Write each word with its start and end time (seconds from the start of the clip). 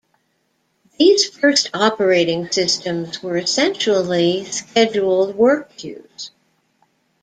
These 0.97 1.27
first 1.29 1.69
operating 1.75 2.49
systems 2.51 3.21
were 3.21 3.37
essentially 3.37 4.43
scheduled 4.45 5.35
work 5.35 5.77
queues. 5.77 6.31